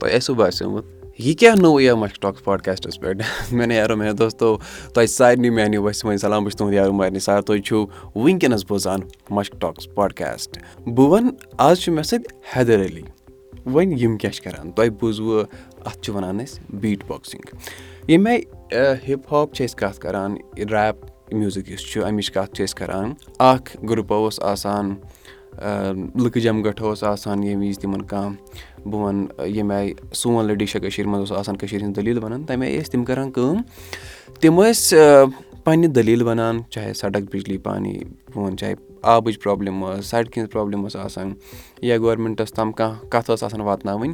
[0.00, 0.84] تۄہہِ آسوٕ باسیومُت
[1.18, 4.56] یہِ کیٛاہ نوٚو یا مَشک ٹاکٕس پاڈکاسٹَس پٮ۪ٹھ میانہِ یارو میانہِ دوستو
[4.94, 7.84] تۄہہِ سارنٕے میانہِ وَسہِ وۄنۍ سلام بہٕ چھُس تُہُنٛد یارو مارنہِ سار تُہۍ چھُو
[8.14, 13.02] وٕنکیٚنَس بوزان مَشک ٹاکٕس پاڈکاسٹ بہٕ وَنہٕ آز چھُ مےٚ سۭتۍ حیدر علی
[13.66, 15.44] وۄنۍ یِم کیٛاہ چھِ کَران تۄہہِ بوٗزوٕ
[15.84, 17.54] اَتھ چھِ وَنان أسۍ بیٖٹ بۄکسِنٛگ
[18.08, 18.38] ییٚمہِ
[18.72, 22.76] آیہِ ہِپ ہاپ چھِ أسۍ کَتھ کَران ریپ میوٗزِک یُس چھُ اَمِچ کَتھ چھِ أسۍ
[22.78, 24.94] کَران اَکھ گرُپا اوس آسان
[25.58, 30.82] لُکہٕ جمگٹھ اوس آسان ییٚمہِ وِزِ تِمَن کانٛہہ بہٕ وَنہٕ ییٚمہِ آیہِ سون لٔڈی چھےٚ
[30.82, 33.56] کٔشیٖرِ منٛز اوس آسان کٔشیٖرِ ہِنٛز دٔلیٖل وَنان تَمہِ آیہِ ٲسۍ تِم کَران کٲم۔
[34.40, 34.98] تِم ٲسۍ
[35.64, 37.98] پنٛنہِ دٔلیٖل وَنان چاہے سڑک بِجلی پانی
[38.34, 41.32] بہٕ وَنہٕ چاہے آبٕچ پرٛابلِم ٲس سڑکہِ ہِنٛز پرٛابلِم ٲس آسان
[41.82, 44.12] یا گورمٮ۪نٛٹَس تام کانٛہہ کَتھ ٲس آسان واتناوٕنۍ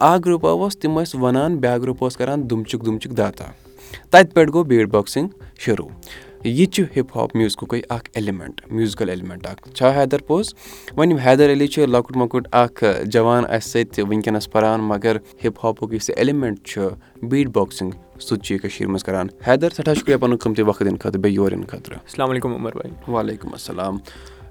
[0.00, 3.44] اَکھ گرُپا اوس تِم ٲسۍ وَنان بیٛاکھ گرُپ اوس کَران دُمچُک دُمچُک داتا۔
[4.10, 5.28] تَتہِ پٮ۪ٹھ گوٚو بیٹ بۄکسِنٛگ
[5.58, 5.88] شروٗع
[6.44, 9.68] یہِ تہِ چھُ ہِپ ہاپ میوٗزکُکُے اَکھ ایٚلِمٮ۪نٛٹ میوٗزِکَل ایٚلِمٮ۪نٛٹ اَکھ.
[9.74, 10.54] چھا حیدر پوٚز؟
[10.96, 15.64] وۄنۍ یِم حیدر علی چھِ لۄکُٹ مۄکُٹ اَکھ جوان اَسہِ سۭتۍ وٕنکیٚنَس پَران مگر ہِپ
[15.64, 16.88] ہاپُک یُس یہِ ایٚلِمٮ۪نٛٹ چھُ
[17.28, 19.26] بیٖٹ بۄکسِنٛگ سُہ تہِ چھُ یہِ کٔشیٖرِ منٛز کَران.
[19.46, 21.96] حیدر سٮ۪ٹھاہ شُکریہ پَنُن قۭمتی وقت دِنہٕ خٲطرٕ بیٚیہِ یور یِنہٕ خٲطرٕ.
[22.04, 23.96] السلام علیکُم عمر بھاے وعلیکُم السلام.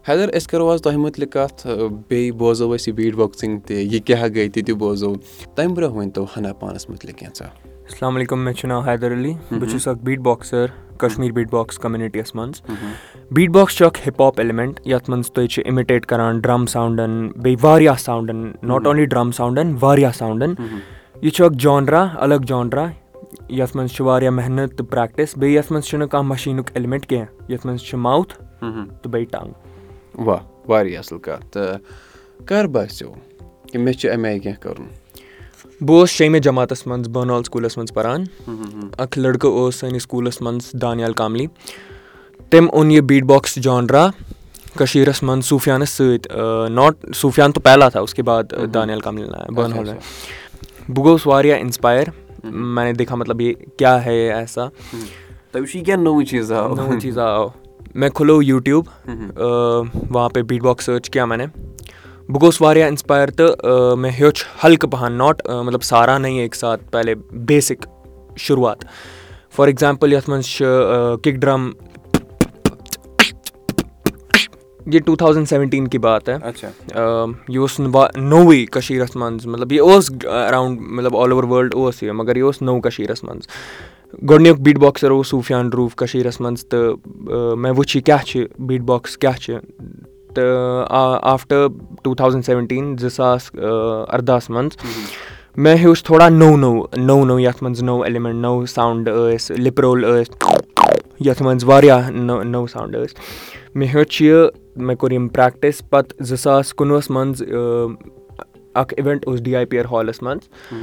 [0.09, 1.67] حیدر أسۍ کَرو آز تۄہہِ مُتعلِق کَتھ
[2.07, 5.13] بیٚیہِ بوزو أسۍ یہِ بیٖٹ بۄکسِنٛگ تہِ یہِ کیٛاہ گٔے تہِ تہِ بوزو.
[5.55, 9.69] تَمہِ برونٛہہ ؤنۍتو ہنا پانَس مُتعلِق کینٛژھا السلام علیکُم مےٚ چھُ ناو حیدر علی بہٕ
[9.69, 10.65] چھُس اکھ beat boxer
[10.99, 12.61] Kashmir beat box community یَس منٛز
[13.31, 17.29] بیٖٹ بۄکٕس چھُ اکھ ہِپ ہاپ ایٚلِمٮ۪نٛٹ یَتھ منٛز تُہۍ چھِ اِمِٹیٹ کران ڈرٛم ساوُنٛڈَن
[17.41, 20.53] بیٚیہِ واریاہ ساوُنٛڈَن ناٹ اونلی ڈرٛم ساوُنٛڈَن واریاہ ساوُنٛڈَن
[21.21, 22.85] یہِ چھُ اکھ جانرا الگ جانرا
[23.49, 27.51] یَتھ منٛز چھِ واریاہ محنت تہٕ پرٛٮ۪کٹِس بیٚیہِ یَتھ منٛز چھُنہٕ کانٛہہ مشیٖنُک ایٚلِمٮ۪نٛٹ کینٛہہ
[27.51, 28.33] یَتھ منٛز چھُ ماوُتھ
[29.01, 33.13] تہٕ بیٚیہِ ٹنٛگ واہ واریاہ اَصٕل کَتھ تہٕ کَر باسیٚو
[33.71, 34.87] کہِ مےٚ چھُ اَمہِ آیہِ کینٛہہ کَرُن
[35.81, 38.23] بہٕ اوسُس شیٚیمہِ جماعتَس منٛز بانال سکوٗلَس منٛز پَران
[38.97, 41.45] اَکھ لٔڑکہٕ اوس سٲنِس سکوٗلَس منٛز دانِیال کاملی
[42.49, 44.07] تٔمۍ اوٚن یہِ بیٖٹ بۄکٕس جانڈرا
[44.77, 49.23] کٔشیٖرَس منٛز صوٗفیانَس سۭتۍ ناٹ صوٗفیان تہٕ پہلا تھا اُسکے بعد دانِیال کاملی
[49.55, 49.85] بانہال
[50.89, 52.07] بہٕ گوٚوُس واریاہ اِنسپایر
[52.43, 54.67] میانے دیکھا مطلب یہِ کیٛاہ ہے ایسا
[56.29, 56.51] چیٖز
[57.01, 57.47] چیٖز آو
[57.95, 58.85] مےٚ کھُلو یوٗٹیوٗب
[60.11, 61.25] وہاں پے بیٖٹ بۄکٕس سٔرٕچ کیٛاہ
[62.29, 66.91] بہٕ گوٚوُس واریاہ اِنسپایر تہٕ مےٚ ہیوٚچھ ہلکہٕ پَہَن ناٹ مطلب سارا نہ اکہِ ساتہٕ
[66.91, 67.15] پہلے
[67.47, 67.85] بیسِک
[68.37, 68.83] شُروعات
[69.55, 70.65] فار ایٚگزامپٕل یَتھ منٛز چھِ
[71.23, 71.71] کِک ڈرٛم
[74.85, 76.35] یہِ ٹوٗ تھاوزَنٛڈ سیٚوَنٹیٖن کی بات ہے
[77.47, 82.03] یہِ اوس نہٕ نوٚوُے کٔشیٖرَس منٛز مطلب یہِ اوس اٮ۪راوُنٛڈ مطلب آل اوٚوَر وٲلڈ اوس
[82.03, 83.47] یہِ مگر یہِ اوس نوٚو کٔشیٖرَس منٛز
[84.29, 86.95] گۄڈٕنیُک بیٖٹ بۄکسَر اوس صوٗفیان روٗف کٔشیٖرَس منٛز تہٕ
[87.57, 89.55] مےٚ وٕچھ یہِ کیٛاہ چھِ بیٖٹ بۄکٕس کیٛاہ چھِ
[90.37, 91.67] تہٕ آفٹَر
[92.03, 94.77] ٹوٗ تھاوزَنٛڈ سیٚوَنٹیٖن زٕ ساس اَردہَس منٛز
[95.57, 100.03] مےٚ ہیوٚچھ تھوڑا نوٚو نوٚو نوٚو نوٚو یَتھ منٛز نوٚو ایٚلِمٮ۪نٛٹ نوٚو ساوُنٛڈ ٲسۍ لِپرول
[100.05, 100.65] ٲسۍ
[101.25, 103.15] یَتھ منٛز واریاہ نٔو نٔو ساوُنٛڈ ٲسۍ
[103.75, 107.43] مےٚ ہیوٚچھ یہِ مےٚ کوٚر یِم پرٛٮ۪کٹِس پَتہٕ زٕ ساس کُنوُہَس منٛز
[108.73, 110.73] اَکھ اِوٮ۪نٛٹ اوس ڈی آی پی آر ہالَس منٛز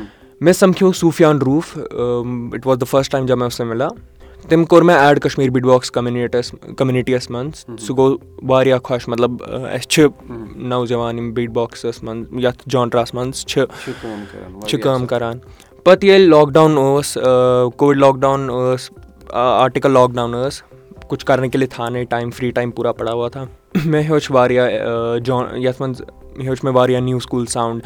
[0.40, 3.90] مےٚ سَمکھیو Sufiyan Rauf it was the first time جب مےٚ اوس سُہ مِلان
[4.48, 7.64] تٔمۍ کوٚر مےٚ ایڈ کَشمیٖر بیٖٹ بۄکٕس کَمنِٹَس کَمنِٹِیَس منٛز.
[7.86, 8.16] سُہ گوٚو
[8.48, 10.06] واریاہ خۄش مطلب اَسہِ چھِ
[10.56, 13.64] نوجوان یِم بیٖٹ بۄکسَس منٛز یَتھ جانڈرٛاہَس منٛز چھِ
[14.66, 15.38] چھِ کٲم کَران
[15.84, 17.18] پَتہٕ ییٚلہِ لاکڈاوُن اوس
[17.76, 18.90] کووِڈ لاکڈاوُن ٲس
[19.32, 20.62] آٹِکَل لاکڈاوُن ٲس
[21.08, 23.44] کُچھ کَرنہٕ کے لیے تھا نَے ٹایم فرٛی ٹایم پوٗرا پَڑا ہوا تھا.
[23.84, 26.02] مےٚ ہیوٚچھ واریاہ جان یَتھ منٛز
[26.38, 27.82] ہیوٚچھ مےٚ واریاہ نِو سکوٗل ساوُنٛڈ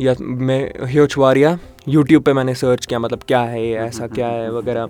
[0.00, 1.56] یَتھ مےٚ ہیوٚچھ واریاہ
[1.86, 4.86] یوٗٹیوٗب پے مےٚ سٔرٕچ کینٛہہ مطلب کیٛاہ ہے ایسا کیٛاہ ہے وغیرہ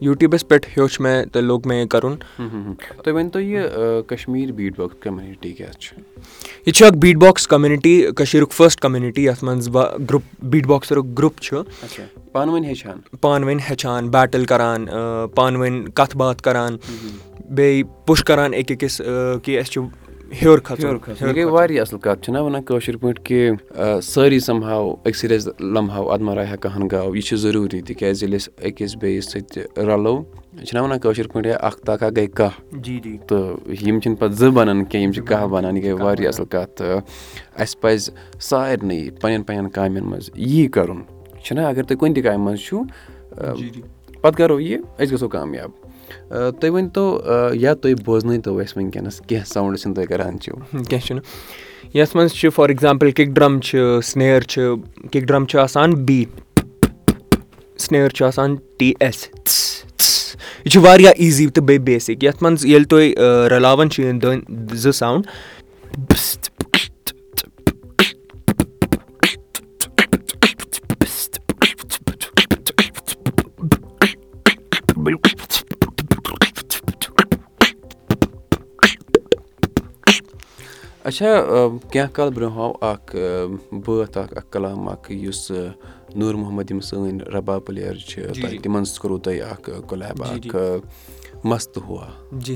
[0.00, 2.14] یوٗٹیوٗبَس پٮ۪ٹھ ہیوٚچھ مےٚ تہٕ لوٚگ مےٚ یہِ کَرُن
[6.66, 9.68] یہِ چھُ اکھ بیٖٹ بۄکٕس کَمنِٹی کٔشیٖرُک فٔسٹ کَمنِٹی یَتھ منٛز
[10.10, 11.62] گرُپ بیٖٹ بۄکسرُک گرُپ چھُ
[12.32, 14.86] پانہٕ ؤنۍ ہیٚچھان پانہٕ ؤنۍ ہیٚچھان بیٹٕل کَران
[15.34, 16.76] پانہٕ ؤنۍ کَتھ باتھ کَران
[17.50, 19.00] بیٚیہِ پُش کَران أکۍ أکِس
[19.42, 19.82] کہِ اَسہِ چھُ
[20.42, 20.96] ہیوٚر کھسُن
[21.34, 23.50] گٔے واریاہ اَصٕل کَتھ۔ چھِنہ وَنان کٲشِر پٲٹھۍ کہِ
[24.02, 28.52] سٲری سَمہاو أکسٕے رَزِ لَمہاو اَدمَرا ہٮ۪کہٕ ہَن گاو۔ یہِ چھُ ضروٗری تِکیازِ ییٚلہِ أسۍ
[28.66, 30.16] أکِس بیٚیِس سۭتۍ رَلو
[30.66, 32.54] چھِنہ وَنان کٲشِر پٲٹھۍ ہے اکھ تاکھا گٔے کَہہ۔
[33.28, 36.46] تہٕ یِم چھِنہٕ پَتہٕ زٕ بَنان کینٛہہ یِم چھِ کَہہ بَنان یہِ گٔے واریاہ اَصٕل
[36.50, 37.00] کَتھ۔ تہٕ
[37.62, 38.10] اَسہِ پَزِ
[38.40, 41.00] سارنٕے پنٕنٮ۪ن پنٕنٮ۪ن کامٮ۪ن منٛز یی کَرُن۔
[41.44, 42.82] چھُنہ اَگر تُہۍ کُنہِ تہِ کامہِ منٛز چھُو
[44.22, 45.70] پَتہٕ کَرو یہِ أسۍ گژھو کامیاب
[46.28, 47.20] تُہۍ ؤنۍتو
[47.52, 51.22] یا تُہۍ بوزنٲیتو اَسہِ وٕنکیٚنَس کینٛہہ ساوُنٛڈٕس یِم تُہۍ کَران چھِو؟ کینٛہہ چھُنہٕ۔
[51.94, 54.62] یَتھ منٛز چھِ فار ایٚگزامپٕل کِک ڈرٛم چھِ سِنیر چھِ
[55.10, 56.24] کِک ڈرٛم چھُ آسان بی
[57.78, 59.28] سِنیر چھُ آسان ٹی ایس
[60.64, 63.14] یہِ چھُ واریاہ ایٖزی تہٕ بیٚیہِ بیسِک یَتھ منٛز ییٚلہِ تُہۍ
[63.50, 64.40] رَلاوان چھِ یِم دٔنۍ
[64.72, 65.26] زٕ ساوُنٛڈ
[81.14, 83.14] اچھا کینٛہہ کال برونٛہہ آو اکھ
[83.86, 85.50] بٲتھ اکھ اکھ کلام اکھ یُس
[86.14, 88.22] نوٗر محمد یِم سٲنۍ رباب پٕلیر چھِ
[88.62, 92.06] تِمن سۭتۍ کوٚروٕ تۄہہِ اکھ کۄلیب اکھ مست ہوا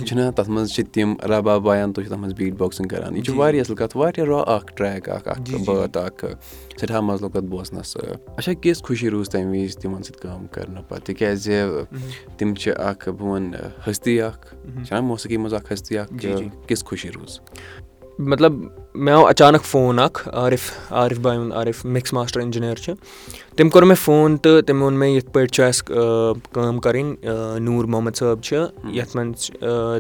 [0.07, 3.25] چھُنہ تَتھ منٛز چھِ تِم رباب وایان تُہۍ چھِو تَتھ منٛز بیٖٹ بۄکسِنٛگ کران یہِ
[3.25, 6.25] چھِ واریاہ اَصٕل کَتھ واریاہ را اکھ ٹریک اکھ اکھ بٲتھ اکھ
[6.81, 7.97] سٮ۪ٹھاہ مَزٕ لوٚگ تَتھ بوزنَس
[8.37, 11.53] اچھا کِژھ خوشی روٗز تَمہِ وِزِ تِمن سۭتۍ کٲم کرنہٕ پَتہٕ تِکیازِ
[12.39, 14.55] تِم چھِ اکھ بہٕ وَنہٕ ہستی اکھ
[14.87, 16.13] چھےٚ موسیٖقی منٛز اکھ ہستی اکھ
[16.67, 17.39] کِژھ خوشی روٗز
[18.19, 18.53] مطلب
[18.95, 22.93] مےٚ آو اچانک فون اکھ عارِف عارِف باے ہُنٛد عارِف مِکٕس ماسٹر اِنجیٖنر چھُ
[23.57, 25.85] تٔمۍ کوٚر مےٚ فون تہٕ تٔمۍ ووٚن مےٚ یِتھ پٲٹھۍ چھُ اَسہِ
[26.53, 28.57] کٲم کَرٕنۍ نوٗر محمد صٲب چھِ
[28.95, 29.51] یَتھ منٛز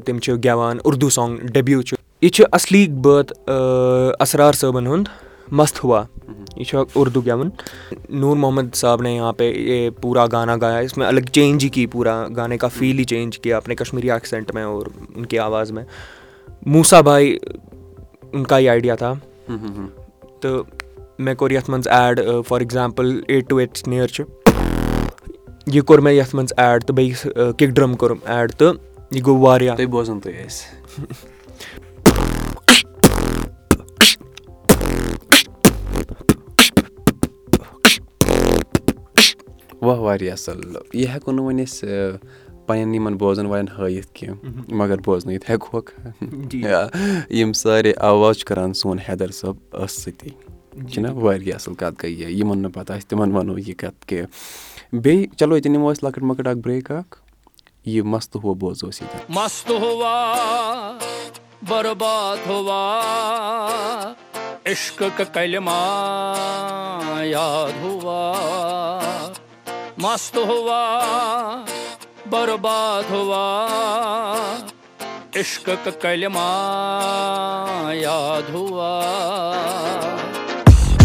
[0.04, 3.32] تِم چھِ گٮ۪وان اُردو سانگ ڈیبیوٗ چھُ یہِ چھُ اَصلی بٲتھ
[4.20, 5.08] اَسرار صٲبَن ہُنٛد
[5.52, 6.04] مست ہوا
[6.56, 7.50] یہِ چھُ اُردو گٮ۪وُن
[8.08, 11.68] نوٗر محمد صاب نے یہاں پے یہ پوٗرا گانا گایا اِس میں الگ چینٛج ہی
[11.68, 14.86] کی پوٗرا گانے کا فیٖل ہی چینٛج کیا اپنے کشمیٖری ایکسینٹ میں اور
[15.16, 15.84] ان کی آواز میں
[16.66, 17.36] موٗسا بھاے
[18.32, 19.12] ان کا یہِ آیڈیا تھا
[20.40, 20.62] تہٕ
[21.18, 24.24] مےٚ کوٚر یَتھ منٛز add for example eight to eight نِیر چھُ
[25.66, 28.74] یہِ کوٚر مےٚ یَتھ منٛز ایڈ تہٕ بیٚیہِ کِک ڈرٛم کوٚرُم ایڈ تہٕ
[29.10, 29.76] یہِ گوٚو واریاہ
[39.82, 42.18] واہ واریاہ اَصٕل یہِ ہٮ۪کو نہٕ وۄنۍ أسۍ
[42.68, 45.90] پَنٕنٮ۪ن یِمن بوزن والٮ۪ن ہٲیِتھ کیٚنٛہہ مَگر بوزنٲیِتھ ہٮ۪کہوکھ
[47.32, 50.30] یِم سارے آواز چھِ کران سون حیدر صٲب ٲسہٕ سۭتی۔
[50.92, 54.22] چھُنہ واریاہ اَصٕل کَتھ گٔے یہِ یِمن نہٕ پَتہ آسہِ تِمن وَنو یہِ کَتھ کہِ
[54.92, 57.16] بیٚیہِ چلو ییٚتٮ۪ن نِمو أسۍ لۄکٕٹ مۄکٕٹ اکھ برٛیک اکھ۔
[57.84, 59.34] یہِ مستہٕ ہو بوزو أسۍ ییٚتٮ۪ن۔
[61.68, 64.12] برباد ہوا
[64.66, 65.80] عشق کلما
[67.24, 68.32] یاد ہوا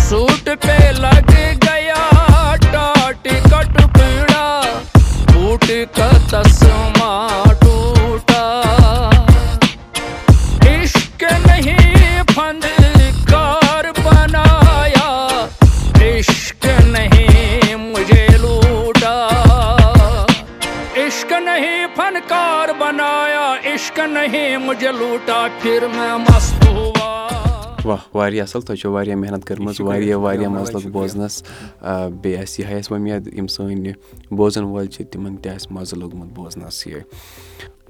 [0.10, 1.31] سوٹ پہ لگ
[1.64, 2.02] گیا
[2.72, 4.62] ٹاٹ کٹ پیڑا
[5.28, 5.66] ٹوٹ
[5.96, 7.43] کا تسما ٹوٹا
[24.04, 27.12] عشق نہیں مجھے لوٹا پھر میں مست ہوا
[27.86, 31.42] واہ واریاہ اَصٕل تۄہہِ چھو واریاہ محنت کٔرمٕژ واریاہ واریاہ مَزٕ لوٚگ بوزنَس
[32.22, 33.94] بیٚیہِ آسہِ یِہے اَسہِ وۄمید یِم سٲنۍ
[34.38, 37.02] بوزَن وٲلۍ چھِ تِمن تہِ آسہِ مَزٕ لوٚگمُت بوزنَس یہِ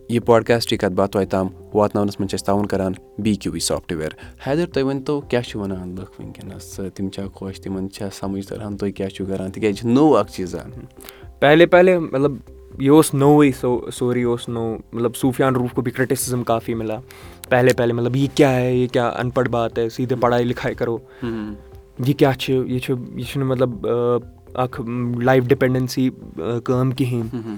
[0.10, 2.94] یہِ پاڈکاسٹٕچ کَتھ باتھ تۄہہِ تام واتناونَس منٛز چھِ أسۍ تاوُن کَران
[3.24, 4.12] B Q V software
[4.48, 8.78] Haider تُہۍ ؤنۍتو کیٛاہ چھِ وَنان لُکھ وٕنکیٚنَس تِم چھا خۄش تِمَن چھا سَمٕجھ تَران
[8.78, 10.64] تُہۍ کیٛاہ چھُو کَران تِکیٛازِ یہِ چھِ نوٚو اَکھ چیٖزا
[11.40, 12.32] پہلے پہلے مطلب
[12.80, 16.98] یہِ اوس نوٚوُے سو سورُے اوس نوٚو مطلب صوٗفیان روٗف کو بھی کرٛٹِسِزٕم کافی مِلا
[17.50, 20.74] پہلے پہلے مطلب یہِ کیٛاہ ہے یہِ کیٛاہ اَن پَڑھ بات ہے سیٖدھے پَڑھاے لِکھاے
[20.74, 23.88] کَرو یہِ کیٛاہ چھِ یہِ چھُ یہِ چھُنہٕ مطلب
[24.54, 24.82] اَکھ
[25.24, 26.10] لایف ڈِپٮ۪نڈٮ۪نسی
[26.64, 27.56] کٲم کِہیٖنۍ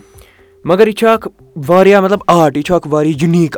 [0.66, 1.28] مگر یہِ چھُ اکھ
[1.68, 3.58] واریاہ مطلب آٹ یہِ چھُ اکھ واریاہ یُنیٖک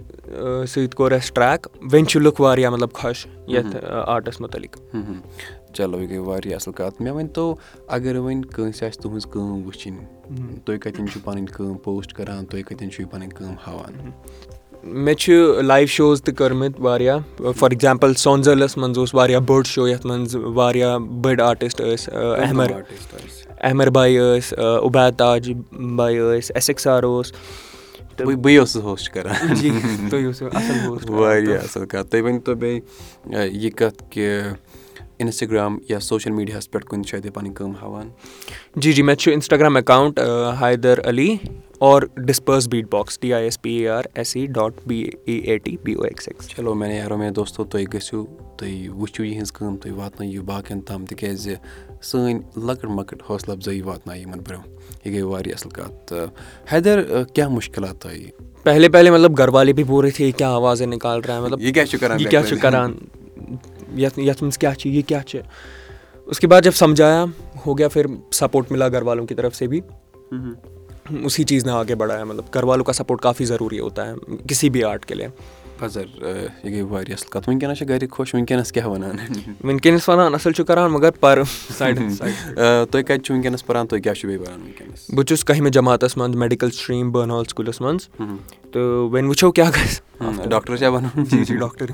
[0.69, 4.77] سۭتۍ کوٚر اَسہِ ٹرٛیک وۄنۍ چھِ لُکھ واریاہ مطلب خۄش یَتھ آٹَس مُتعلِق
[5.73, 7.55] چلو یہِ گٔے واریاہ اَصٕل کَتھ۔ مےٚ ؤنۍتو
[7.89, 10.05] اگر وۄنۍ کٲنٛسہِ آسہِ تُہٕنٛز کٲم وٕچھِنۍ
[10.65, 14.11] تُہۍ کَتٮ۪ن چھِو پَنٕنۍ کٲم پوسٹ کَران تُہۍ کَتٮ۪ن چھُو یہِ پَنٕنۍ کٲم ہاوان؟
[14.85, 19.89] مےٚ چھِ لایِو شوز تہِ کٔرمٕتۍ واریاہ۔ فار ایٚگزامپٕل سونزَلَس منٛز اوس واریاہ بوٚڑ شو
[19.89, 22.71] یَتھ منٛز واریاہ بٔڑۍ آرٹِسٹ ٲسۍ احمر
[23.61, 25.53] احمر باے ٲسۍ؟ اُبید تاج
[25.97, 27.33] باے ٲسۍ ایسِکسار اوس۔
[28.19, 29.59] بٕے اوسُس ہوسٹ کَران۔
[31.09, 32.81] واریاہ اَصٕل کَتھ۔ تُہۍ ؤنۍتو بیٚیہِ
[33.53, 34.41] یہِ کَتھ کہِ
[35.21, 38.09] اِنسٹاگرٛام یا سوشَل میٖڈیاہَس پٮ۪ٹھ کُنہِ چھا تُہۍ پَنٕنۍ کٲم ہاوان.
[38.77, 40.21] جی جی مےٚ چھُ اِنسٹاگرٛام اٮ۪کاوُنٛٹ
[40.61, 41.37] حیدر علی
[41.89, 45.35] اور Disparse beat box D I S P A R S E dot B E
[45.39, 48.25] A T B O X X چلو مےٚ نیرو مےٚ دوستو تُہۍ گٔژھِو
[48.59, 51.55] تُہۍ وٕچھِو یِہٕنٛز کٲم تُہۍ واتنٲیِو باقٕیَن تام تِکیٛازِ
[52.03, 56.07] سٲنۍ لۄکٕٹ مۄکٕٹ حوصلہٕ اَفضٲیی واتنایہِ یِمَن برونٛہہ یہِ گٔے واریاہ اَصٕل کَتھ.
[56.07, 57.03] تہٕ حیدر
[57.35, 58.31] کیٛاہ مُشکِلات تۄہہِ؟
[58.65, 61.35] پہلے پہلے مطلب گَرٕ والے بھی بول رہے تھے یہِ کیٛاہ آواز ہے نِکال رہا
[61.35, 63.20] ہے مطلب یہِ کیٛاہ چھُ کَران یہِ
[63.97, 65.41] کیٛاہ چھُ کَران یَتھ یَتھ منٛز کیٛاہ چھِ یہِ کیٛاہ چھِ
[66.27, 67.25] اُس کے بعد جب سَمجھایا
[67.67, 69.81] ہو گیا پھر سَپوٹ مِلا گَرٕ والوں کی طرف سے بھی
[71.25, 74.13] اُسی چیٖز نے آگے بَڑایا مطلب گَرٕ والو کا سَپوٹ کافی ضروٗری ہوتا ہے
[75.81, 76.05] پَزر
[76.65, 79.17] یہِ گٔے واریاہ اَصٕل کَتھ وٕنکیٚنَس چھِ گَرِکۍ خۄش وٕنکیٚنَس کیٛاہ وَنان
[79.65, 81.45] وٕنکیٚنَس وَنان اَصٕل چھُ کَران مگر پَرٕ.
[81.79, 86.17] تُہۍ کَتہِ چھُو وٕنکیٚنَس پَران تُہۍ کیٛاہ چھُو بیٚیہِ پَران وٕنکیٚنَس بہٕ چھُس کٔہمہِ جماعتَس
[86.17, 88.09] منٛز میڈِکَل سٹریٖم بٲنال سکوٗلَس منٛز
[88.73, 91.87] تہٕ وۄنۍ وٕچھو کیاہ گژھِ ڈاکٹر چھا بَنُن ڈاکٹر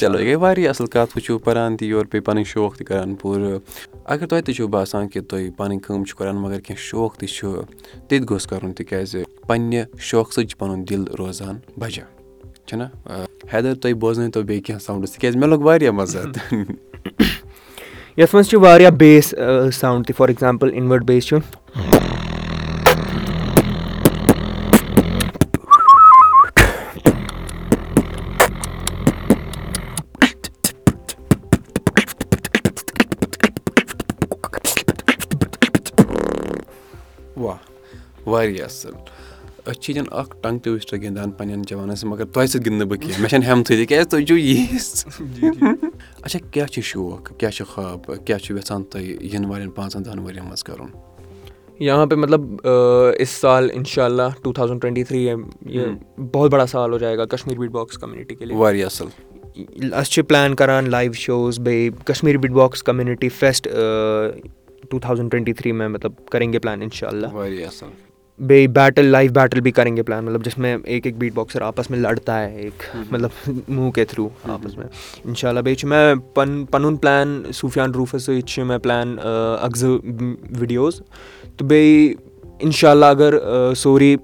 [0.00, 3.14] چلو یہِ گٔے واریاہ اَصٕل کَتھ وٕچھِو پَران تہِ یورٕ پیٚیہِ پَنٕنۍ شوق تہِ کَران
[3.14, 3.58] پوٗرٕ.
[4.04, 7.28] اگر تۄہہِ تہِ چھُو باسان کہِ تُہۍ پَنٕنۍ کٲم چھُو کَران مگر کینٛہہ شوق تہِ
[7.28, 7.62] چھُ
[8.08, 12.13] تہِ تہِ گوٚژھ کَرُن تِکیٛازِ پنٛنہِ شوقہٕ سۭتۍ چھُ پَنُن دِل روزان بَجا
[12.66, 12.84] چھُنہ
[13.52, 16.24] حیدر تُہۍ بوزنٲیتو بیٚیہِ کینٛہہ ساوُنٛڈٕس تِکیٛازِ مےٚ لوٚگ واریاہ مَزٕ
[18.16, 19.34] یَتھ منٛز چھِ واریاہ بیس
[19.80, 21.38] ساوُنٛڈ تہِ فار ایٚگزامپٕل اِنوٲٹ بیس چھُ
[37.36, 37.56] واہ
[38.26, 39.13] واریاہ اَصٕل
[39.66, 42.88] أسۍ چھِ ییٚتٮ۪ن اَکھ ٹنٛگ ٹوٗرِسٹہٕ گِنٛدان پنٛنٮ۪ن جوانَن سۭتۍ مگر تۄہہِ سۭتۍ گِنٛدٕ نہٕ
[42.88, 45.04] بہٕ کینٛہہ مےٚ چھَنہٕ ہٮ۪متھٕے تِکیٛازِ تُہۍ چھُو ییٖژ
[46.22, 50.18] اچھا کیٛاہ چھُ شوق؟ کیٛاہ چھُ خواب؟ کیٛاہ چھُ یَژھان تُہۍ یِنہٕ والٮ۪ن پانٛژَن دَہَن
[50.18, 50.88] ؤرۍ یَن منٛز کَرُن؟
[51.80, 52.66] یہاں پے مطلب
[53.18, 55.28] اِس سال اِنشاء اللہ ٹوٗ تھاوزَنٛڈ ٹُوَنٹی تھرٛی
[55.66, 55.84] یہِ
[56.32, 59.08] بہت بَڑا سال ہو جایے گا کَشمیٖر بیٖٹ باکٕس کوٚمنِٹی کے لیے۔ واریاہ اَصٕل۔
[59.92, 63.68] أسۍ چھِ پٕلین کَران لایِو شوز بیٚیہِ Kashmiri beat box community fest
[64.90, 68.03] two thousand twenty three میں مطلب کَرینگے پٕلین اِنشاء اللہ واریاہ اَصٕل
[68.38, 71.98] بیٚیہِ بیٹٕل لایِو بیٹٕل بیٚیہِ کَرینگے پٕلین مطلب جس ایک ایک بیٖٹ باکسَر آپَس میں
[71.98, 74.86] لَڑتا ہے ایک مطلب موٗ کے تھرٛوٗ آپَس میں
[75.24, 79.16] اِنشاء اللہ بیٚیہِ چھُ مےٚ پَنُن پَنُن پٕلین صوٗفیان روٗفَس سۭتۍ چھُ مےٚ پٕلین
[79.60, 79.98] اَکھ زٕ
[80.60, 81.00] وِڈیوز
[81.56, 82.14] تہٕ بیٚیہِ
[82.60, 83.34] اِنشاء اللہ اگر
[83.76, 84.16] سورُے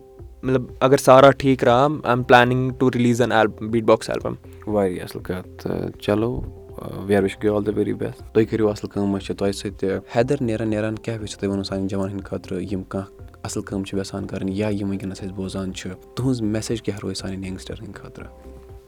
[0.43, 4.35] مطلب اگر سارا ٹھیٖک رہا I am planning to release N L beat box album
[4.67, 5.67] واریاہ اَصٕل کَتھ
[6.01, 6.41] چلو
[6.81, 9.89] we're wish you all the very best تُہۍ کٔرِو اَصٕل کٲم أسۍ چھِ تۄہہِ سۭتۍ
[10.17, 13.85] حیدر نیران نیران کیٛاہ ویژھِو تُہۍ وَنو سانٮ۪ن جوانَن ہِنٛدِ خٲطرٕ؟ یِم کانٛہہ اَصٕل کٲم
[13.85, 17.85] چھِ یَژھان کَرٕنۍ یا یِم وٕنکیٚنَس اَسہِ بوزان چھِ؟ تُہٕنٛز میسیج کیٛاہ روزِ سانٮ۪ن یَنٛگسٹَرَن
[17.85, 18.27] ہِنٛدِ خٲطرٕ؟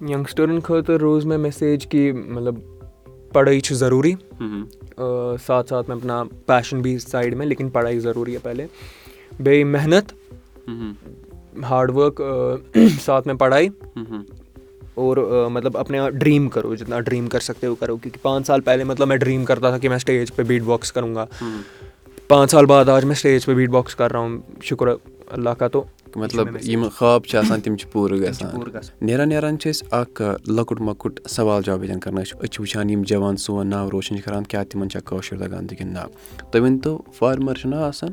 [0.09, 2.55] یَنٛگسٹَرَن خٲطرٕ روٗز مےٚ میسیج کہِ مطلب
[3.33, 4.15] پَڑٲے چھِ ضروٗری۔
[5.47, 8.67] ساتھ ساتھ میں اپنا پیشَن بھی سایڈ میں لیکِن پَڑٲے ضروٗری ہے پہلے۔
[9.41, 10.13] بیٚیہِ محنت۔
[11.71, 12.23] ہاڈ ؤرٕک
[13.01, 13.69] ساتھ میں پَڑٲے
[14.95, 15.17] اور
[15.51, 19.09] مطلب اپنے ڈرٛیٖم کَرو جِتنا ڈرٛیٖم کَر سکتے ہو کَرو کیونکہِ پانٛژھ سال پہلے مطلب
[19.09, 21.27] میں ڈرٛیٖم کَرتا تھا کہِ میں سٹیج پے بیٖٹ باکٕس کَروں گا
[22.29, 22.67] پانٛژھ سال
[26.17, 30.81] مطلب یِم خواب چھِ آسان تِم چھِ پوٗرٕ گژھان نیران نیران چھِ أسۍ اَکھ لۄکُٹ
[30.81, 34.45] مۄکُٹ سوال جواب ییٚتٮ۪ن کَران أسۍ چھِ وٕچھان یِم جوان سون ناو روشَن چھِ کَران
[34.45, 38.11] کیٛاہ تِمَن چھا کٲشُر لَگان تہِ کِنہٕ نہ تُہۍ ؤنۍتو فارمَر چھُنہ آسان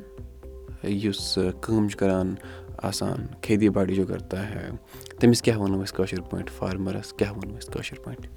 [0.84, 2.34] یُس کٲم چھُ کَران
[2.78, 4.70] آسان کھیتی باڑی جو کَرتا ہے
[5.20, 8.28] تٔمِس کیٛاہ وَنو أسۍ کٲشِر پٲٹھۍ فارمَرَس؟ کیٛاہ وَنو أسۍ کٲشِر پٲٹھۍ؟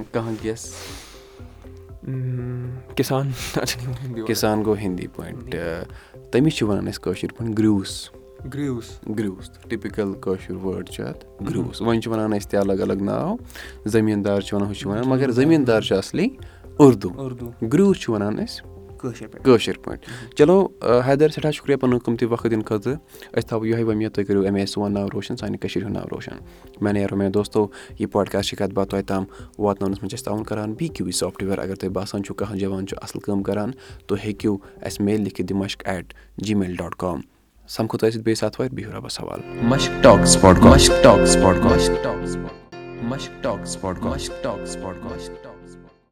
[0.12, 0.74] کانٛہہ گیس؟
[2.96, 3.30] کِسان.
[4.26, 5.50] کِسان گوٚو ہِندی پٲٹھۍ.
[6.30, 8.10] تٔمِس چھِ وَنان أسۍ کٲشِر پٲٹھۍ گرٛوٗس.
[8.54, 9.00] گرٛوٗس.
[9.18, 9.50] گرٛوٗس.
[9.68, 11.26] ٹِپِکَل کٲشُر وٲڈ چھُ اَتھ.
[11.50, 11.82] گرٛوٗس.
[11.82, 13.36] وۄنۍ چھِ وَنان أسۍ تہِ الگ الگ ناو.
[13.84, 15.08] زٔمیٖندار چھِ وَنان ہُہ چھِ وَنان.
[15.08, 16.28] مگر زٔمیٖندار چھُ اَصلی
[16.76, 17.10] اُردو.
[17.16, 17.50] اُردو.
[17.72, 19.44] گرٛوٗس چھِ وَنان أسۍ کٲشِر پٲٹھۍ.
[19.44, 20.34] کٲشِر پٲٹھۍ.
[20.36, 20.68] چلو
[21.06, 22.94] حیدر سٮ۪ٹھاہ شُکریہ پَنُن قۭمتی وقت دِنہٕ خٲطرٕ.
[23.32, 26.06] أسۍ تھاوو یِہوٚے وۄمید تُہۍ کٔرِو اَمہِ آیہِ سون ناو روشَن سانہِ کٔشیٖرِ ہُنٛد ناو
[26.12, 26.36] روشَن.
[26.80, 27.66] مےٚ نیرو مےٚ دوستو
[27.98, 29.24] یہِ پاڈکاسٹ چھِ کَتھ باتھ تۄہہِ تام
[29.58, 30.74] واتناونَس منٛز چھِ أسۍ تعاوُن کَران.
[30.78, 33.70] بی کیوٗ وی سافٹوِیَر اگر تۄہہِ باسان چھُو کانٛہہ جوان چھُ اَصٕل کٲم کَران
[34.06, 37.20] تُہۍ ہیٚکِو اَسہِ میل لیکھِتھ دِماشک at G mail dot com.
[37.68, 39.44] سَمکھو تۄہہِ سۭتۍ بیٚیہِ ساتہٕ وارِ بِہِو رۄبَس حوالہٕ